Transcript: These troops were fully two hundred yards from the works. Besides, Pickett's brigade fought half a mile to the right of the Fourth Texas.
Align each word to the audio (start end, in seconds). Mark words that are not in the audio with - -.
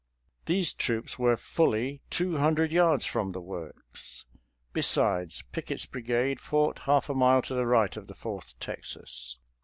These 0.47 0.73
troops 0.73 1.19
were 1.19 1.37
fully 1.37 2.01
two 2.09 2.37
hundred 2.37 2.71
yards 2.71 3.05
from 3.05 3.33
the 3.33 3.39
works. 3.39 4.25
Besides, 4.73 5.43
Pickett's 5.51 5.85
brigade 5.85 6.39
fought 6.39 6.79
half 6.89 7.07
a 7.07 7.13
mile 7.13 7.43
to 7.43 7.53
the 7.53 7.67
right 7.67 7.95
of 7.95 8.07
the 8.07 8.15
Fourth 8.15 8.59
Texas. 8.59 9.37